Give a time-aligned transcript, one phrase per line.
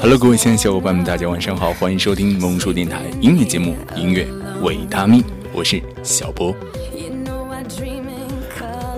[0.00, 4.26] Hello，各位亲爱的小伙伴们，大家晚上好，欢迎收听萌叔电台音乐节目《音乐
[4.62, 6.54] 维他命》，我是小波。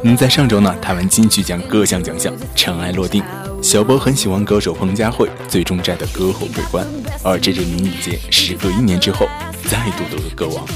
[0.02, 3.22] 嗯，在上周呢，台湾金曲奖各项奖项尘埃落定，
[3.62, 6.86] 小波很喜欢歌手彭佳慧最终摘得歌后桂冠，
[7.22, 9.28] 而这支迷你节时隔一年之后
[9.64, 10.66] 再度夺得歌王，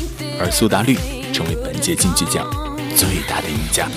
[0.40, 0.96] 而苏打绿
[1.32, 2.48] 成为本届金曲奖
[2.96, 3.88] 最大的赢家。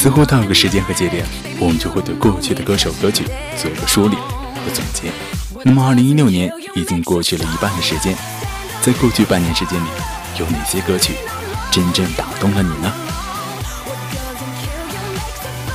[0.00, 1.26] 似乎到一个时间和节点，
[1.58, 3.22] 我们就会对过去的歌手歌曲
[3.54, 5.12] 做一个梳理和总结。
[5.62, 8.16] 那么，二零一六年已经过去了一半的时间，
[8.80, 9.88] 在过去半年时间里，
[10.38, 11.12] 有哪些歌曲
[11.70, 12.90] 真正打动了你呢？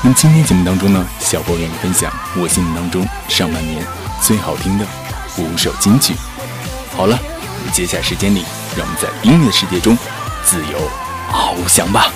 [0.02, 3.86] 那今天节目当中呢，小波愿意分享我心目当中上半年
[4.24, 4.88] 最好听的
[5.38, 6.16] 五首金曲。
[6.98, 7.16] 好了，
[7.72, 8.44] 接下来时间里，
[8.76, 9.96] 让我们在音乐世界中
[10.44, 10.90] 自由
[11.32, 12.12] 翱翔吧。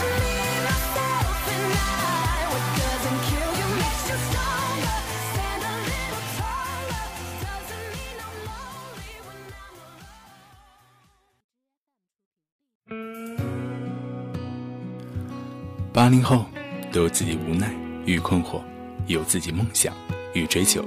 [16.00, 16.46] 八零后
[16.94, 18.62] 都有自己无奈与困惑，
[19.08, 19.94] 有自己梦想
[20.34, 20.82] 与追求。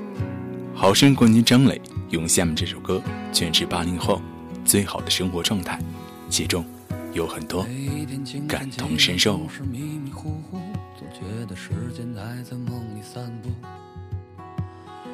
[0.74, 2.98] 好声音冠军张磊用下面这首歌
[3.30, 4.22] 诠释八零后
[4.64, 5.78] 最好的生活状态，
[6.30, 6.64] 其中
[7.12, 7.66] 有很多
[8.48, 9.38] 感同身受。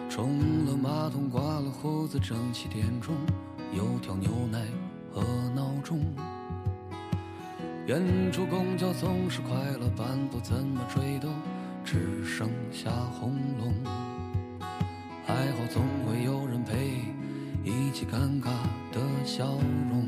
[0.09, 3.17] 冲了马桶，刮了胡子，蒸汽点钟，
[3.75, 4.65] 油条牛奶
[5.13, 5.25] 和
[5.57, 6.01] 闹钟。
[7.89, 11.33] 远处公交总是快乐班，不怎么追动，
[11.83, 13.73] 只剩下轰隆。
[15.25, 17.01] 还好总会有人陪，
[17.65, 18.51] 一起尴尬
[18.93, 19.47] 的笑
[19.91, 20.07] 容。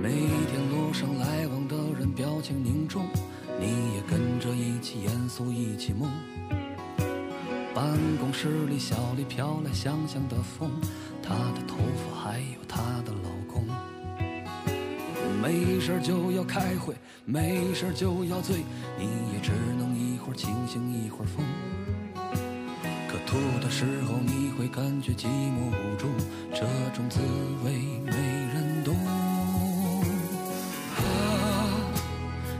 [0.00, 3.08] 每天路上来往的人表情凝重，
[3.58, 6.06] 你也跟着一起严肃，一起懵。
[7.74, 10.70] 办公室里小里飘来香香的风，
[11.20, 13.64] 她的头发还有她的老公。
[15.40, 18.56] 没事就要开会，没事就要醉，
[18.98, 21.44] 你也只能一会儿清醒一会儿疯。
[23.08, 26.06] 可吐的时候你会感觉寂寞无助，
[26.52, 26.60] 这
[26.94, 27.20] 种滋
[27.64, 27.72] 味
[28.04, 28.94] 没人懂。
[30.96, 31.00] 啊，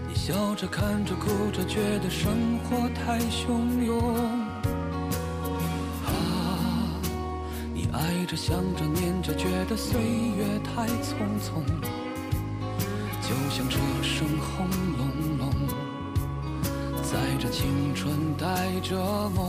[0.08, 4.16] 你笑着看着哭着，觉得生活太汹涌。
[6.06, 6.08] 啊，
[7.74, 11.62] 你爱着想着念着，觉得岁月太匆匆。
[13.30, 14.68] 就像车声轰
[14.98, 15.06] 隆
[15.38, 15.52] 隆，
[17.00, 18.96] 载着青春，带着
[19.30, 19.48] 梦。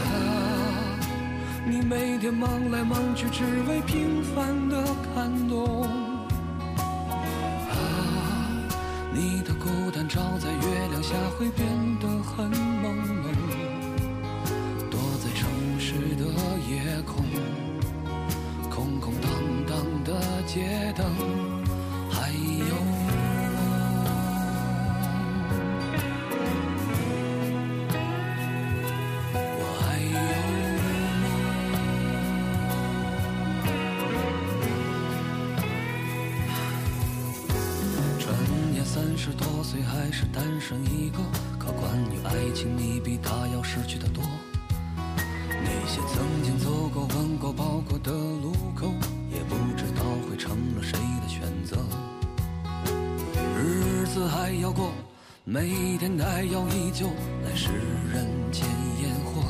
[0.00, 0.08] 啊，
[1.66, 4.82] 你每天忙来忙去，只为平凡的
[5.14, 5.82] 感动。
[7.68, 7.76] 啊，
[9.12, 11.68] 你的孤单照在月亮下会变
[12.00, 12.88] 得很朦
[13.20, 13.26] 胧。
[14.90, 16.24] 躲在城市的
[16.70, 17.22] 夜空，
[18.70, 19.30] 空空荡
[19.66, 21.41] 荡的街灯。
[39.12, 41.18] 三十多岁还是单身一个，
[41.58, 44.24] 可关于爱情，你比他要失去的多。
[45.50, 48.90] 那些曾经走过、吻过、抱过的路口，
[49.30, 51.76] 也不知道会成了谁的选择。
[53.54, 54.90] 日子还要过，
[55.44, 57.06] 每天还要依旧，
[57.44, 57.68] 来世
[58.10, 58.66] 人间
[59.02, 59.42] 烟火。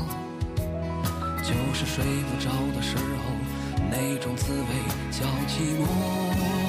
[1.41, 4.67] 就是睡不着的时候，那种滋味
[5.09, 6.62] 叫寂寞。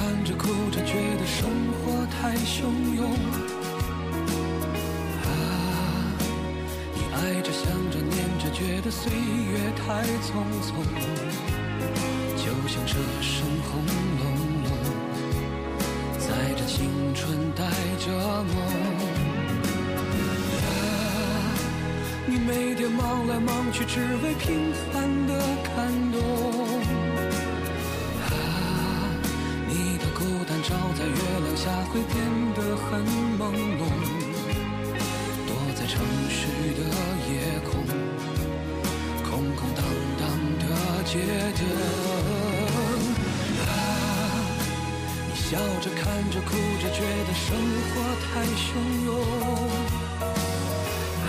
[0.00, 2.62] 看着哭着，觉得生活太汹
[2.96, 3.04] 涌。
[5.20, 5.28] 啊，
[6.94, 10.72] 你爱着想着念着，觉得岁月太匆匆。
[12.34, 13.84] 就像这声轰
[14.20, 14.24] 隆
[14.64, 14.68] 隆，
[16.18, 16.24] 载
[16.56, 17.62] 着青春，带
[17.98, 18.56] 着梦。
[20.64, 20.66] 啊，
[22.24, 24.99] 你每天忙来忙去，只为平凡
[31.92, 32.14] 会变
[32.54, 33.02] 得很
[33.36, 33.82] 朦胧，
[35.44, 35.92] 躲在城
[36.30, 36.46] 市
[36.78, 36.80] 的
[37.26, 37.30] 夜
[37.68, 37.68] 空，
[39.28, 39.82] 空空荡
[40.20, 40.22] 荡
[40.60, 40.62] 的
[41.04, 41.12] 街
[41.58, 41.60] 灯。
[43.66, 43.68] 啊，
[45.26, 46.00] 你笑着看
[46.30, 46.48] 着哭
[46.80, 47.58] 着，觉得生
[47.90, 47.92] 活
[48.22, 48.58] 太汹
[49.06, 49.08] 涌。
[51.26, 51.28] 啊，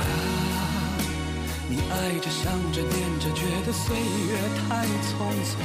[1.68, 4.38] 你爱着想着念着，觉得岁月
[4.70, 5.10] 太匆
[5.44, 5.58] 匆。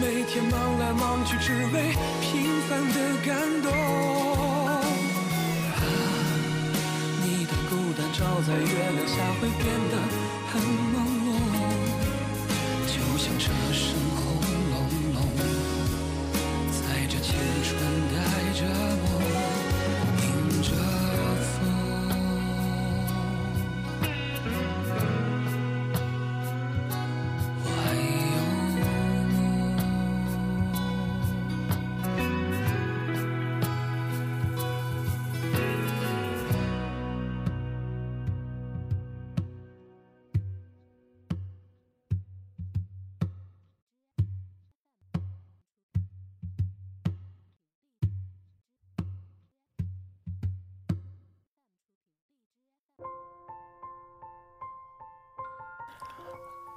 [0.00, 1.92] 每天忙来忙去，只为
[2.22, 3.70] 平凡的感动。
[5.76, 5.78] 啊，
[7.22, 9.94] 你的孤单照在月亮下，会变得
[10.50, 10.56] 很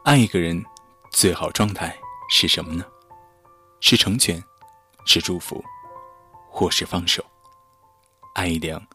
[0.03, 0.61] 爱一个人，
[1.11, 1.97] 最好状态
[2.29, 2.85] 是什么呢？
[3.79, 4.43] 是成全，
[5.05, 5.63] 是祝福，
[6.49, 7.25] 或是放手？
[8.35, 8.85] 爱一良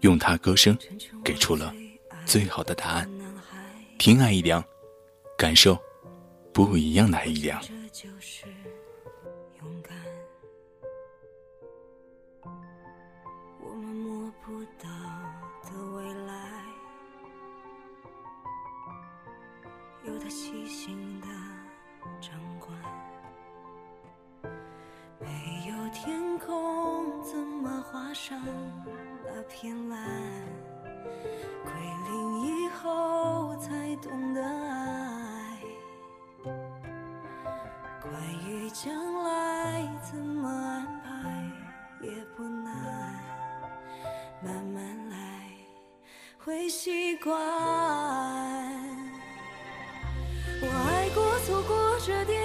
[0.00, 0.76] 用他歌声
[1.22, 1.74] 给出了
[2.24, 3.10] 最好的答案。
[3.98, 4.64] 听爱一良，
[5.36, 5.78] 感受
[6.50, 7.62] 不一样的爱一良。
[20.34, 21.28] 细心的
[22.20, 22.76] 掌管。
[25.20, 25.28] 没
[25.68, 28.42] 有天空，怎么画上
[29.24, 29.96] 那片蓝，
[31.62, 31.72] 归
[32.10, 35.60] 零以后才懂得爱。
[38.02, 38.12] 关
[38.44, 38.92] 于将
[39.22, 41.08] 来怎么安排
[42.02, 43.22] 也不难，
[44.42, 45.48] 慢慢来
[46.40, 47.53] 会习惯。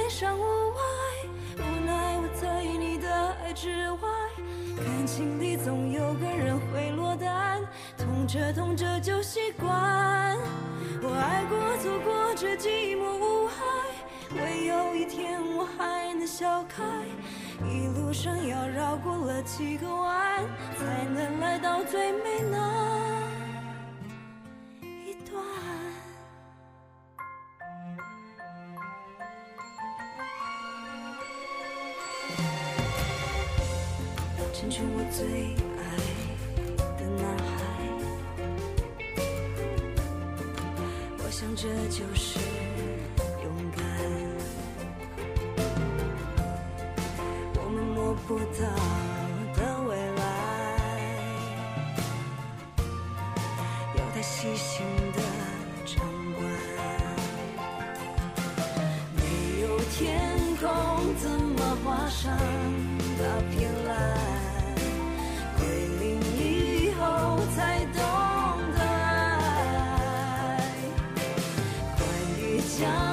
[0.09, 0.41] 这点伤无
[0.71, 0.81] 外，
[1.57, 4.09] 无奈我在你的爱之外。
[4.75, 7.61] 感情里总有个人会落单，
[7.95, 9.69] 痛着痛着就习惯。
[11.03, 13.63] 我爱过，错过这寂寞无害，
[14.35, 16.83] 唯有一天我还能笑开。
[17.69, 20.43] 一路上要绕过了几个弯，
[20.79, 22.57] 才能来到最美那
[34.59, 35.25] 成全我最
[35.77, 35.81] 爱
[36.97, 37.49] 的男孩，
[41.17, 42.39] 我想这就是
[43.41, 43.79] 勇敢。
[47.55, 48.67] 我们摸不到
[72.79, 73.08] 想。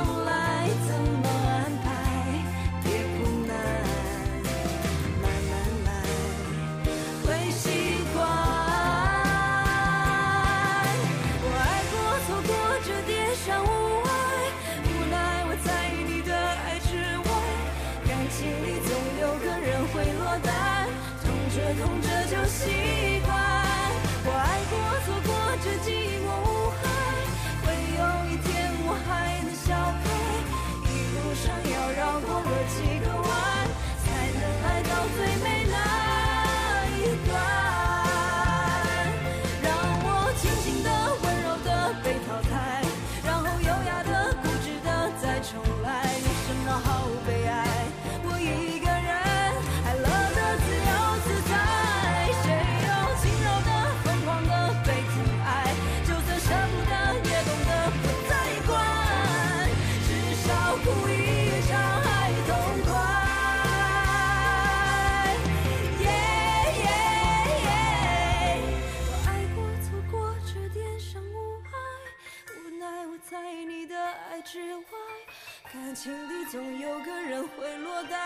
[75.96, 78.20] 情里总有个人会落单，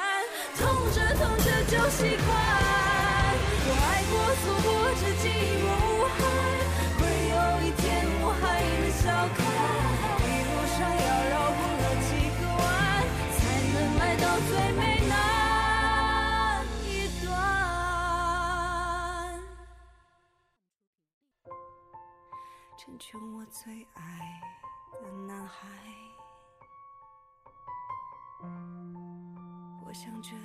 [0.58, 2.28] 痛着痛着就习惯。
[3.64, 4.12] 我爱过，
[4.42, 4.79] 错过。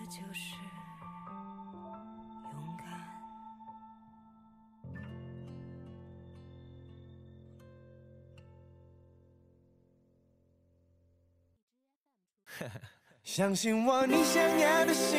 [0.05, 0.55] 就是
[2.53, 2.85] 勇敢。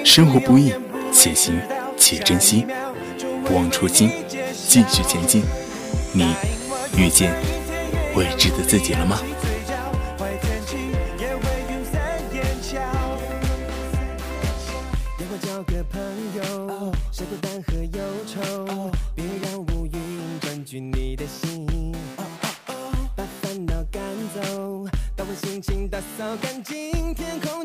[0.04, 0.72] 生活不易，
[1.12, 1.60] 且行
[1.98, 2.64] 且珍惜，
[3.44, 4.10] 不忘初心，
[4.52, 5.42] 继续前进。
[6.14, 6.34] 你
[6.96, 7.34] 遇见
[8.14, 9.18] 未知的自己了吗
[25.96, 27.55] 打扫干净天空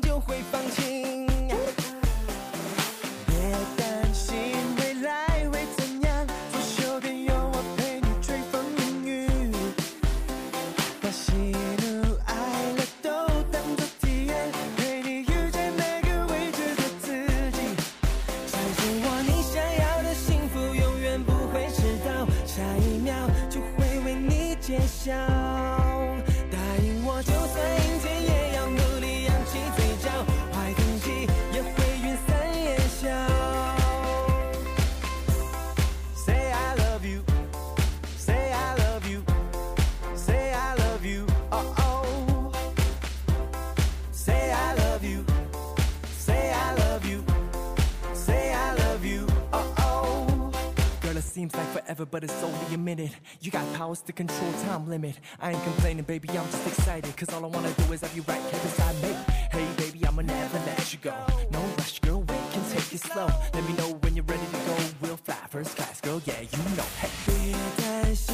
[51.32, 53.12] ？seems like forever, but it's only a minute.
[53.40, 55.16] You got powers to control time limit.
[55.40, 57.16] I ain't complaining, baby, I'm just excited.
[57.16, 59.16] Cause all I wanna do is have you right here beside me.
[59.50, 61.14] Hey, baby, I'ma never let you go.
[61.52, 63.30] No rush, girl, we can take it slow.
[63.54, 64.78] Let me know when you're ready to go.
[65.02, 66.84] We'll fly first class, girl, yeah, you know.
[67.00, 68.31] Hey.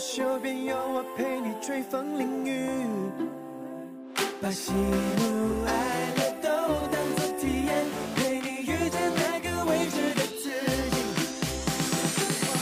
[0.00, 2.70] 手边有我陪你吹风淋雨，
[4.40, 5.74] 把喜怒哀
[6.16, 6.48] 乐都
[6.88, 7.84] 当作体验，
[8.16, 10.48] 陪你遇见那个未知的自
[10.90, 10.96] 己。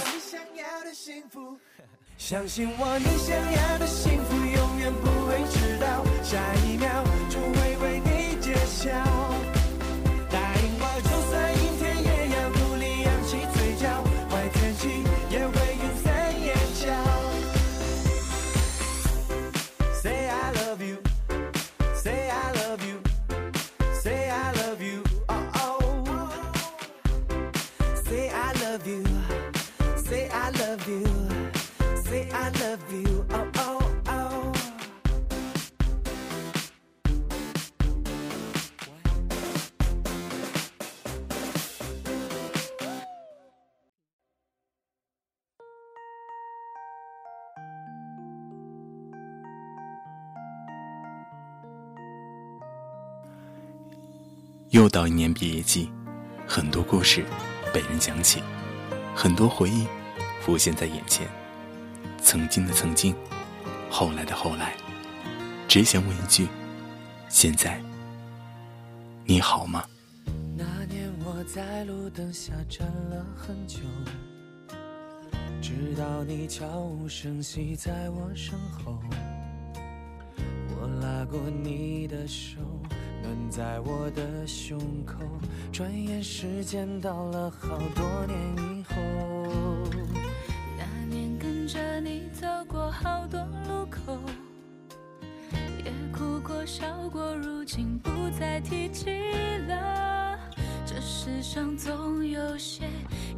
[0.04, 1.56] 你想要的幸福，
[2.18, 9.07] 相信我，你想要的幸福永远不会迟到，下一秒就会为你揭晓。
[54.78, 55.90] 又到一年毕业季，
[56.46, 57.26] 很多故事
[57.74, 58.40] 被人讲起，
[59.12, 59.84] 很多回忆
[60.40, 61.26] 浮现在眼前。
[62.22, 63.12] 曾经的曾经，
[63.90, 64.76] 后来的后来，
[65.66, 66.46] 只想问一句：
[67.28, 67.82] 现在
[69.24, 69.84] 你好吗？
[70.56, 73.80] 那年我在路灯下站了很久，
[75.60, 78.96] 直到你悄无声息在我身后，
[80.80, 82.60] 我拉过你的手，
[83.28, 85.16] 暖在我的胸口。
[85.70, 88.94] 转眼时间到了好多年以后，
[90.78, 94.18] 那年跟着你走过好多路口，
[95.84, 99.10] 也哭过笑过，如今不再提起
[99.68, 100.38] 了。
[100.86, 102.86] 这世上总有些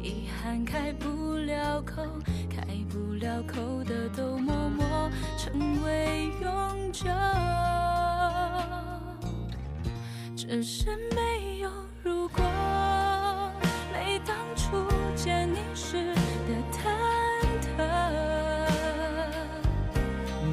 [0.01, 2.01] 遗憾开不了口，
[2.49, 7.09] 开不了口的都默默成为永久。
[10.51, 11.69] 只是没有
[12.03, 12.43] 如果，
[13.93, 16.91] 没当初见你时的忐
[17.63, 17.77] 忑。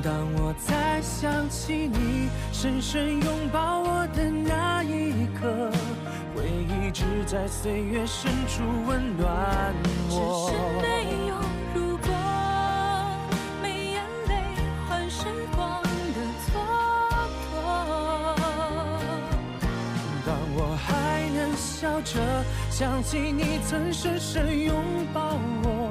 [0.00, 5.68] 当我再想起你深深拥抱我的那一刻，
[6.32, 9.74] 会一直在岁月深处温暖
[10.10, 10.47] 我。
[22.78, 24.72] 想起你曾深深拥
[25.12, 25.90] 抱我，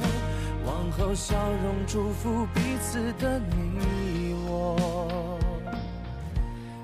[0.65, 5.37] 往后笑容祝福彼此的你我，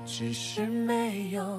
[0.04, 1.58] 只是没有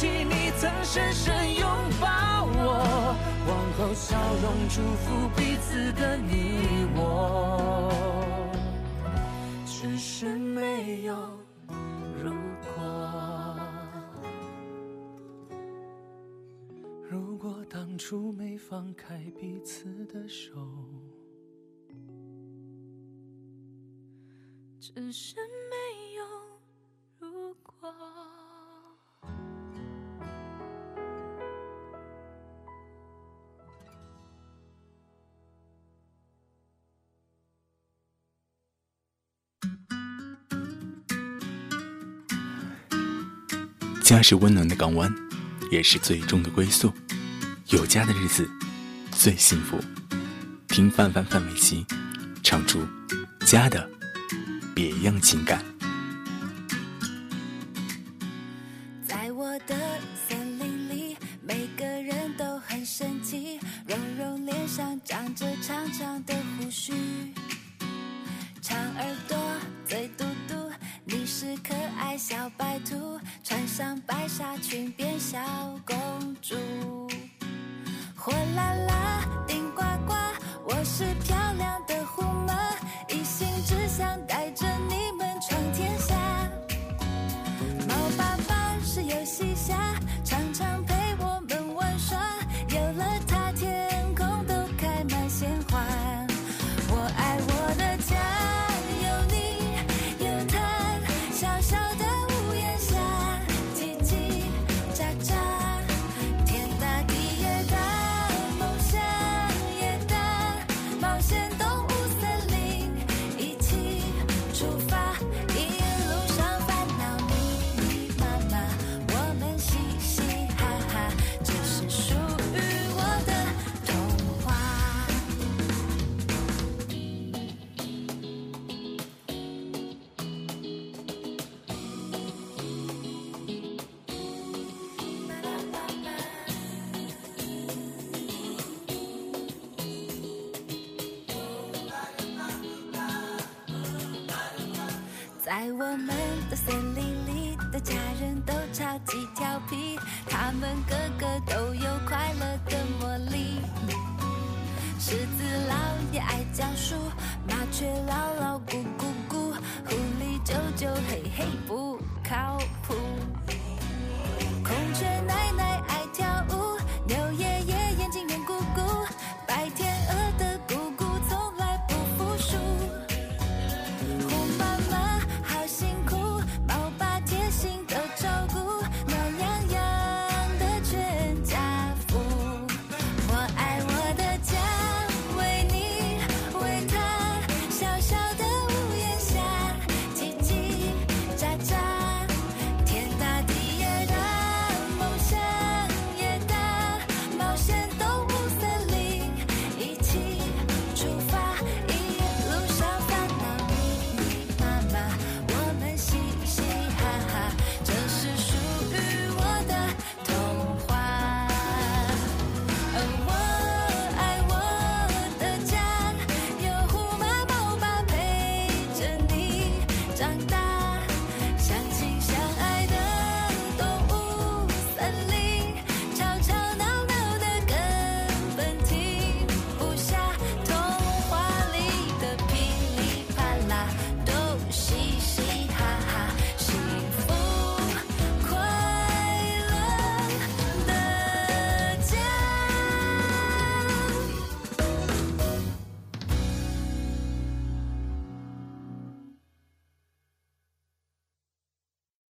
[0.00, 1.68] 起你曾深深拥
[2.00, 2.58] 抱我，
[3.46, 7.92] 往后笑容祝福彼此的你我，
[9.66, 11.14] 只是没有
[12.24, 12.32] 如
[12.62, 13.60] 果。
[17.06, 20.52] 如果当初没放开彼此的手。
[24.80, 25.36] 只是
[25.68, 26.24] 没有
[27.18, 27.94] 如果。
[44.10, 45.14] 家是温暖的港湾，
[45.70, 46.92] 也是最终的归宿。
[47.68, 48.50] 有家的日子
[49.12, 49.78] 最幸福。
[50.66, 51.86] 听范范范玮琪
[52.42, 52.80] 唱出
[53.46, 53.88] 家的
[54.74, 55.64] 别样情感。